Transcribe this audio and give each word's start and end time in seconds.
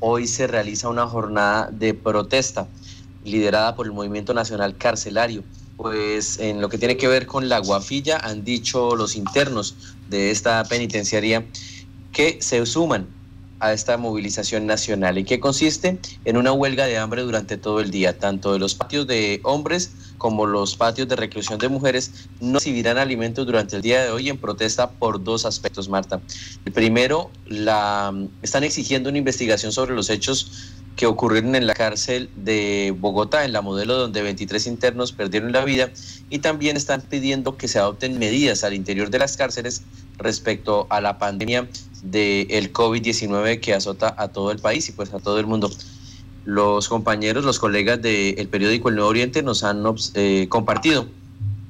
hoy 0.00 0.26
se 0.26 0.46
realiza 0.46 0.88
una 0.88 1.06
jornada 1.06 1.70
de 1.72 1.94
protesta 1.94 2.68
liderada 3.22 3.74
por 3.74 3.86
el 3.86 3.92
Movimiento 3.92 4.34
Nacional 4.34 4.76
Carcelario. 4.76 5.44
Pues 5.76 6.38
en 6.40 6.60
lo 6.60 6.68
que 6.68 6.78
tiene 6.78 6.96
que 6.96 7.08
ver 7.08 7.26
con 7.26 7.48
la 7.48 7.58
guafilla, 7.60 8.18
han 8.18 8.44
dicho 8.44 8.96
los 8.96 9.14
internos 9.16 9.96
de 10.08 10.30
esta 10.30 10.64
penitenciaría 10.64 11.46
que 12.10 12.38
se 12.40 12.64
suman 12.66 13.17
a 13.60 13.72
esta 13.72 13.96
movilización 13.96 14.66
nacional 14.66 15.18
y 15.18 15.24
que 15.24 15.40
consiste 15.40 15.98
en 16.24 16.36
una 16.36 16.52
huelga 16.52 16.86
de 16.86 16.98
hambre 16.98 17.22
durante 17.22 17.56
todo 17.56 17.80
el 17.80 17.90
día, 17.90 18.18
tanto 18.18 18.58
los 18.58 18.74
patios 18.74 19.06
de 19.06 19.40
hombres 19.44 19.92
como 20.18 20.46
los 20.46 20.76
patios 20.76 21.08
de 21.08 21.16
reclusión 21.16 21.58
de 21.58 21.68
mujeres 21.68 22.28
no 22.40 22.58
recibirán 22.58 22.98
alimentos 22.98 23.46
durante 23.46 23.76
el 23.76 23.82
día 23.82 24.02
de 24.02 24.10
hoy 24.10 24.28
en 24.28 24.38
protesta 24.38 24.90
por 24.90 25.22
dos 25.22 25.46
aspectos, 25.46 25.88
Marta. 25.88 26.20
El 26.64 26.72
primero, 26.72 27.30
la, 27.46 28.12
están 28.42 28.64
exigiendo 28.64 29.08
una 29.08 29.18
investigación 29.18 29.72
sobre 29.72 29.94
los 29.94 30.10
hechos 30.10 30.72
que 30.96 31.06
ocurrieron 31.06 31.54
en 31.54 31.68
la 31.68 31.74
cárcel 31.74 32.28
de 32.34 32.92
Bogotá, 32.98 33.44
en 33.44 33.52
la 33.52 33.62
modelo 33.62 33.94
donde 33.94 34.20
23 34.20 34.66
internos 34.66 35.12
perdieron 35.12 35.52
la 35.52 35.64
vida, 35.64 35.90
y 36.28 36.40
también 36.40 36.76
están 36.76 37.02
pidiendo 37.02 37.56
que 37.56 37.68
se 37.68 37.78
adopten 37.78 38.18
medidas 38.18 38.64
al 38.64 38.74
interior 38.74 39.08
de 39.08 39.20
las 39.20 39.36
cárceles 39.36 39.82
respecto 40.18 40.88
a 40.90 41.00
la 41.00 41.18
pandemia 41.18 41.68
del 42.02 42.72
COVID-19 42.72 43.60
que 43.60 43.74
azota 43.74 44.14
a 44.16 44.28
todo 44.28 44.50
el 44.50 44.58
país 44.58 44.88
y 44.88 44.92
pues 44.92 45.12
a 45.12 45.18
todo 45.18 45.38
el 45.38 45.46
mundo. 45.46 45.70
Los 46.44 46.88
compañeros, 46.88 47.44
los 47.44 47.58
colegas 47.58 48.00
del 48.00 48.48
periódico 48.48 48.88
El 48.88 48.96
Nuevo 48.96 49.10
Oriente 49.10 49.42
nos 49.42 49.64
han 49.64 49.84
eh, 50.14 50.46
compartido 50.48 51.06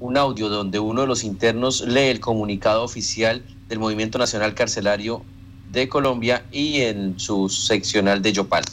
un 0.00 0.16
audio 0.16 0.48
donde 0.48 0.78
uno 0.78 1.02
de 1.02 1.06
los 1.06 1.24
internos 1.24 1.82
lee 1.86 2.08
el 2.08 2.20
comunicado 2.20 2.82
oficial 2.82 3.44
del 3.68 3.78
Movimiento 3.78 4.18
Nacional 4.18 4.54
Carcelario 4.54 5.22
de 5.72 5.88
Colombia 5.88 6.44
y 6.52 6.80
en 6.80 7.18
su 7.18 7.48
seccional 7.48 8.20
de 8.20 8.32
Yopal. 8.32 8.64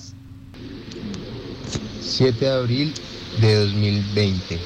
7 2.01 2.45
de 2.45 2.51
abril 2.51 2.93
de 3.39 3.55
2020. 3.55 4.59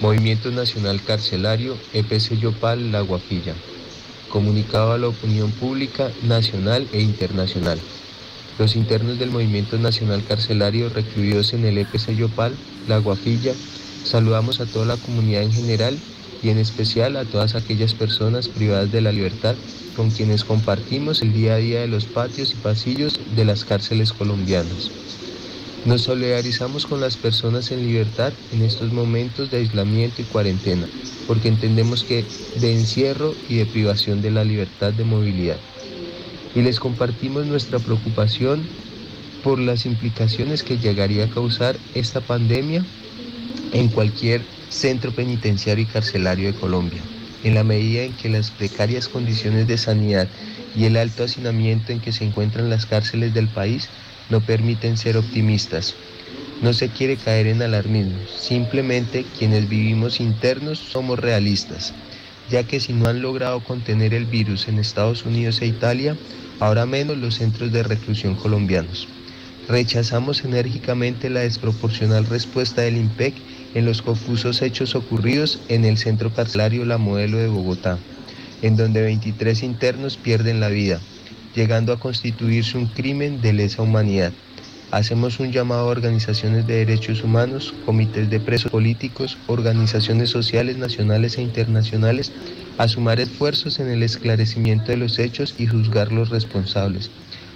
Movimiento 0.00 0.50
Nacional 0.50 1.02
Carcelario, 1.02 1.76
EPC 1.92 2.38
Yopal, 2.38 2.92
La 2.92 3.00
Guafilla 3.00 3.54
comunicado 4.28 4.92
a 4.92 4.98
la 4.98 5.08
opinión 5.08 5.50
pública 5.52 6.10
nacional 6.22 6.86
e 6.92 7.00
internacional. 7.00 7.80
Los 8.58 8.76
internos 8.76 9.18
del 9.18 9.30
Movimiento 9.30 9.78
Nacional 9.78 10.24
Carcelario 10.26 10.88
recluidos 10.88 11.52
en 11.52 11.64
el 11.64 11.78
EPC 11.78 12.16
Yopal, 12.16 12.52
La 12.88 12.98
Guafilla, 12.98 13.52
saludamos 14.02 14.60
a 14.60 14.66
toda 14.66 14.86
la 14.86 14.96
comunidad 14.96 15.42
en 15.42 15.52
general 15.52 15.98
y 16.42 16.50
en 16.50 16.58
especial 16.58 17.16
a 17.16 17.24
todas 17.24 17.54
aquellas 17.54 17.94
personas 17.94 18.48
privadas 18.48 18.90
de 18.90 19.00
la 19.00 19.12
libertad 19.12 19.54
con 19.96 20.10
quienes 20.10 20.44
compartimos 20.44 21.22
el 21.22 21.32
día 21.32 21.54
a 21.54 21.58
día 21.58 21.80
de 21.80 21.88
los 21.88 22.06
patios 22.06 22.52
y 22.52 22.56
pasillos 22.56 23.20
de 23.34 23.44
las 23.44 23.64
cárceles 23.64 24.12
colombianas. 24.12 24.92
Nos 25.84 26.02
solidarizamos 26.02 26.86
con 26.86 27.00
las 27.00 27.16
personas 27.16 27.70
en 27.70 27.82
libertad 27.86 28.32
en 28.50 28.62
estos 28.62 28.92
momentos 28.92 29.50
de 29.50 29.58
aislamiento 29.58 30.20
y 30.20 30.24
cuarentena, 30.24 30.90
porque 31.26 31.48
entendemos 31.48 32.04
que 32.04 32.24
de 32.54 32.72
encierro 32.72 33.34
y 33.48 33.56
de 33.56 33.66
privación 33.66 34.20
de 34.20 34.30
la 34.30 34.44
libertad 34.44 34.92
de 34.92 35.04
movilidad. 35.04 35.56
Y 36.54 36.62
les 36.62 36.80
compartimos 36.80 37.46
nuestra 37.46 37.78
preocupación 37.78 38.68
por 39.42 39.60
las 39.60 39.86
implicaciones 39.86 40.62
que 40.62 40.78
llegaría 40.78 41.24
a 41.24 41.30
causar 41.30 41.76
esta 41.94 42.20
pandemia 42.20 42.84
en 43.72 43.88
cualquier 43.88 44.42
centro 44.68 45.12
penitenciario 45.12 45.84
y 45.84 45.86
carcelario 45.86 46.52
de 46.52 46.58
Colombia, 46.58 47.02
en 47.44 47.54
la 47.54 47.64
medida 47.64 48.02
en 48.02 48.12
que 48.14 48.28
las 48.28 48.50
precarias 48.50 49.08
condiciones 49.08 49.66
de 49.66 49.78
sanidad 49.78 50.28
y 50.74 50.84
el 50.84 50.96
alto 50.96 51.24
hacinamiento 51.24 51.92
en 51.92 52.00
que 52.00 52.12
se 52.12 52.24
encuentran 52.24 52.68
las 52.68 52.86
cárceles 52.86 53.32
del 53.32 53.48
país 53.48 53.88
no 54.30 54.40
permiten 54.40 54.96
ser 54.96 55.16
optimistas. 55.16 55.94
No 56.62 56.72
se 56.72 56.88
quiere 56.88 57.16
caer 57.16 57.46
en 57.46 57.62
alarmismo, 57.62 58.18
simplemente 58.36 59.24
quienes 59.38 59.68
vivimos 59.68 60.20
internos 60.20 60.78
somos 60.78 61.18
realistas, 61.18 61.94
ya 62.50 62.64
que 62.64 62.80
si 62.80 62.92
no 62.92 63.08
han 63.08 63.22
logrado 63.22 63.60
contener 63.60 64.12
el 64.12 64.24
virus 64.24 64.66
en 64.68 64.78
Estados 64.78 65.24
Unidos 65.24 65.62
e 65.62 65.66
Italia, 65.66 66.16
ahora 66.58 66.86
menos 66.86 67.16
los 67.16 67.36
centros 67.36 67.70
de 67.72 67.82
reclusión 67.82 68.34
colombianos. 68.34 69.06
Rechazamos 69.68 70.44
enérgicamente 70.44 71.30
la 71.30 71.40
desproporcional 71.40 72.24
respuesta 72.26 72.82
del 72.82 72.96
IMPEC 72.96 73.34
en 73.74 73.84
los 73.84 74.02
confusos 74.02 74.62
hechos 74.62 74.94
ocurridos 74.94 75.60
en 75.68 75.84
el 75.84 75.98
centro 75.98 76.32
carcelario 76.32 76.84
La 76.84 76.98
Modelo 76.98 77.36
de 77.38 77.48
Bogotá, 77.48 77.98
en 78.62 78.76
donde 78.76 79.02
23 79.02 79.62
internos 79.62 80.16
pierden 80.16 80.58
la 80.58 80.68
vida, 80.68 81.00
llegando 81.58 81.92
a 81.92 81.98
constituirse 81.98 82.78
un 82.78 82.86
crimen 82.86 83.40
de 83.40 83.52
lesa 83.52 83.82
humanidad. 83.82 84.32
Hacemos 84.92 85.40
un 85.40 85.50
llamado 85.50 85.80
a 85.80 85.90
organizaciones 85.90 86.68
de 86.68 86.84
derechos 86.84 87.24
humanos, 87.24 87.74
comités 87.84 88.30
de 88.30 88.38
presos 88.38 88.70
políticos, 88.70 89.36
organizaciones 89.48 90.30
sociales 90.30 90.76
nacionales 90.76 91.36
e 91.36 91.42
internacionales 91.42 92.30
a 92.78 92.86
sumar 92.86 93.18
esfuerzos 93.18 93.80
en 93.80 93.88
el 93.88 94.04
esclarecimiento 94.04 94.92
de 94.92 94.98
los 94.98 95.18
hechos 95.18 95.56
y 95.58 95.66
juzgar 95.66 96.12
los 96.12 96.30
responsables, 96.30 97.10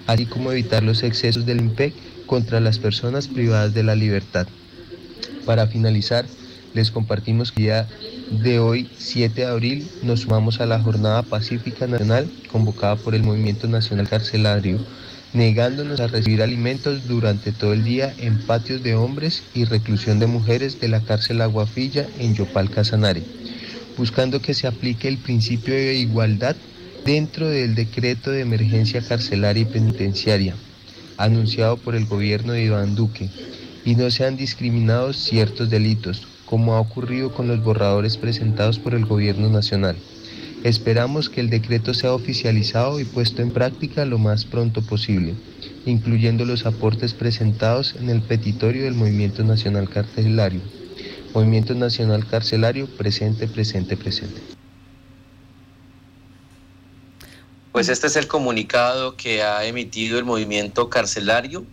así 0.05 0.25
como 0.25 0.51
evitar 0.51 0.83
los 0.83 1.01
excesos 1.01 1.45
del 1.45 1.61
IMPEC 1.61 1.93
contra 2.25 2.59
las 2.59 2.79
personas 2.79 3.29
privadas 3.29 3.73
de 3.73 3.83
la 3.83 3.95
libertad. 3.95 4.47
Para 5.45 5.67
finalizar, 5.67 6.25
les 6.73 6.91
compartimos 6.91 7.53
que 7.53 7.63
ya 7.63 7.87
de 8.31 8.59
hoy, 8.59 8.89
7 8.97 9.41
de 9.41 9.47
abril, 9.47 9.87
nos 10.03 10.21
sumamos 10.21 10.61
a 10.61 10.65
la 10.65 10.79
Jornada 10.79 11.23
Pacífica 11.23 11.87
Nacional 11.87 12.29
convocada 12.51 12.95
por 12.95 13.15
el 13.15 13.23
Movimiento 13.23 13.67
Nacional 13.67 14.07
Carcelario 14.09 14.79
negándonos 15.33 15.99
a 15.99 16.07
recibir 16.07 16.41
alimentos 16.41 17.07
durante 17.07 17.51
todo 17.51 17.73
el 17.73 17.83
día 17.83 18.13
en 18.19 18.39
patios 18.39 18.83
de 18.83 18.95
hombres 18.95 19.43
y 19.53 19.65
reclusión 19.65 20.19
de 20.19 20.27
mujeres 20.27 20.79
de 20.79 20.87
la 20.87 21.01
cárcel 21.01 21.41
Aguafilla 21.41 22.07
en 22.19 22.35
Yopal 22.35 22.69
Casanare, 22.69 23.23
buscando 23.97 24.41
que 24.41 24.53
se 24.53 24.67
aplique 24.67 25.07
el 25.07 25.17
principio 25.17 25.73
de 25.73 25.95
igualdad 25.95 26.55
dentro 27.03 27.49
del 27.49 27.73
decreto 27.73 28.29
de 28.29 28.41
emergencia 28.41 29.01
carcelaria 29.01 29.63
y 29.63 29.65
penitenciaria 29.65 30.55
anunciado 31.17 31.77
por 31.77 31.95
el 31.95 32.05
gobierno 32.05 32.53
de 32.53 32.65
Iván 32.65 32.95
Duque 32.95 33.29
y 33.85 33.95
no 33.95 34.09
sean 34.11 34.37
discriminados 34.37 35.17
ciertos 35.17 35.69
delitos, 35.69 36.27
como 36.53 36.75
ha 36.75 36.79
ocurrido 36.79 37.31
con 37.31 37.47
los 37.47 37.63
borradores 37.63 38.15
presentados 38.15 38.77
por 38.77 38.93
el 38.93 39.07
gobierno 39.07 39.49
nacional. 39.49 39.95
Esperamos 40.63 41.27
que 41.27 41.41
el 41.41 41.49
decreto 41.49 41.95
sea 41.95 42.13
oficializado 42.13 42.99
y 42.99 43.05
puesto 43.05 43.41
en 43.41 43.49
práctica 43.49 44.05
lo 44.05 44.19
más 44.19 44.45
pronto 44.45 44.83
posible, 44.83 45.33
incluyendo 45.87 46.45
los 46.45 46.67
aportes 46.67 47.15
presentados 47.15 47.95
en 47.95 48.11
el 48.11 48.21
petitorio 48.21 48.83
del 48.83 48.93
Movimiento 48.93 49.43
Nacional 49.43 49.89
Carcelario. 49.89 50.61
Movimiento 51.33 51.73
Nacional 51.73 52.27
Carcelario, 52.27 52.85
presente, 52.85 53.47
presente, 53.47 53.97
presente. 53.97 54.39
Pues 57.71 57.89
este 57.89 58.05
es 58.05 58.15
el 58.15 58.27
comunicado 58.27 59.17
que 59.17 59.41
ha 59.41 59.65
emitido 59.65 60.19
el 60.19 60.25
movimiento 60.25 60.87
carcelario 60.87 61.65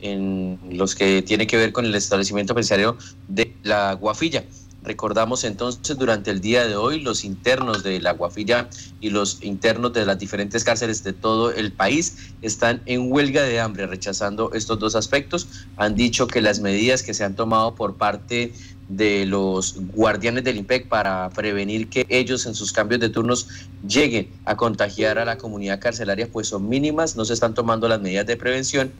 en 0.00 0.58
los 0.70 0.94
que 0.94 1.22
tiene 1.22 1.46
que 1.46 1.56
ver 1.56 1.72
con 1.72 1.84
el 1.84 1.94
establecimiento 1.94 2.54
penitenciario 2.54 2.96
de 3.28 3.54
la 3.62 3.94
Guafilla. 3.94 4.44
Recordamos 4.82 5.44
entonces 5.44 5.98
durante 5.98 6.30
el 6.30 6.40
día 6.40 6.66
de 6.66 6.74
hoy 6.74 7.00
los 7.00 7.24
internos 7.24 7.82
de 7.82 8.00
la 8.00 8.12
Guafilla 8.12 8.70
y 9.00 9.10
los 9.10 9.42
internos 9.42 9.92
de 9.92 10.06
las 10.06 10.18
diferentes 10.18 10.64
cárceles 10.64 11.04
de 11.04 11.12
todo 11.12 11.52
el 11.52 11.70
país 11.72 12.32
están 12.40 12.80
en 12.86 13.12
huelga 13.12 13.42
de 13.42 13.60
hambre 13.60 13.86
rechazando 13.86 14.52
estos 14.54 14.78
dos 14.78 14.96
aspectos. 14.96 15.48
Han 15.76 15.96
dicho 15.96 16.26
que 16.26 16.40
las 16.40 16.60
medidas 16.60 17.02
que 17.02 17.12
se 17.12 17.24
han 17.24 17.36
tomado 17.36 17.74
por 17.74 17.96
parte 17.96 18.54
de 18.88 19.24
los 19.24 19.76
guardianes 19.94 20.42
del 20.44 20.56
IMPEC 20.56 20.88
para 20.88 21.30
prevenir 21.30 21.88
que 21.88 22.06
ellos 22.08 22.44
en 22.46 22.54
sus 22.56 22.72
cambios 22.72 23.00
de 23.00 23.08
turnos 23.08 23.46
lleguen 23.86 24.28
a 24.46 24.56
contagiar 24.56 25.18
a 25.18 25.24
la 25.24 25.38
comunidad 25.38 25.78
carcelaria 25.78 26.28
pues 26.30 26.48
son 26.48 26.68
mínimas, 26.68 27.16
no 27.16 27.24
se 27.24 27.34
están 27.34 27.54
tomando 27.54 27.86
las 27.86 28.00
medidas 28.00 28.26
de 28.26 28.36
prevención 28.36 28.90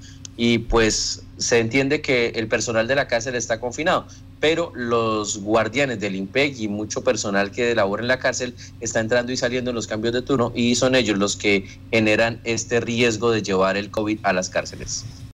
y 0.42 0.56
pues 0.56 1.22
se 1.36 1.58
entiende 1.58 2.00
que 2.00 2.28
el 2.28 2.48
personal 2.48 2.88
de 2.88 2.94
la 2.94 3.06
cárcel 3.06 3.34
está 3.34 3.60
confinado, 3.60 4.06
pero 4.40 4.72
los 4.74 5.36
guardianes 5.42 6.00
del 6.00 6.16
IMPEC 6.16 6.58
y 6.60 6.66
mucho 6.66 7.04
personal 7.04 7.52
que 7.52 7.74
labora 7.74 8.00
en 8.00 8.08
la 8.08 8.18
cárcel 8.18 8.56
está 8.80 9.00
entrando 9.00 9.32
y 9.32 9.36
saliendo 9.36 9.68
en 9.68 9.74
los 9.76 9.86
cambios 9.86 10.14
de 10.14 10.22
turno 10.22 10.50
y 10.54 10.76
son 10.76 10.94
ellos 10.94 11.18
los 11.18 11.36
que 11.36 11.66
generan 11.92 12.40
este 12.44 12.80
riesgo 12.80 13.30
de 13.32 13.42
llevar 13.42 13.76
el 13.76 13.90
COVID 13.90 14.20
a 14.22 14.32
las 14.32 14.48
cárceles. 14.48 15.19